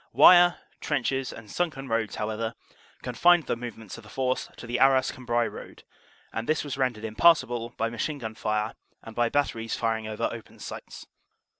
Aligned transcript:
Wire, 0.13 0.57
trenches 0.79 1.31
and 1.31 1.51
sunken 1.51 1.87
roads, 1.87 2.15
however, 2.15 2.55
confined 3.03 3.45
the 3.45 3.55
movements 3.55 3.99
of 3.99 4.03
the 4.03 4.09
force 4.09 4.49
to 4.57 4.65
the 4.65 4.79
Arras 4.79 5.11
Cambrai 5.11 5.45
road; 5.45 5.83
and 6.33 6.49
this 6.49 6.63
was 6.63 6.75
rendered 6.75 7.05
impassable 7.05 7.69
by 7.77 7.87
machine 7.91 8.17
gun 8.17 8.33
fire 8.33 8.73
and 9.03 9.15
by 9.15 9.29
bat 9.29 9.49
teries 9.49 9.77
firing 9.77 10.07
over 10.07 10.27
open 10.31 10.57
sights. 10.57 11.05